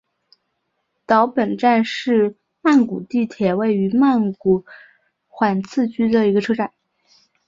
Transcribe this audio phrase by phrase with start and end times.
[1.05, 4.65] 岛本站是曼谷地铁位于曼谷
[5.39, 6.73] 挽赐区岛本立交的一个车站。